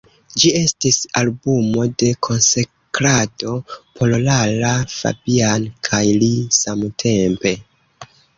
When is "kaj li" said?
5.91-6.33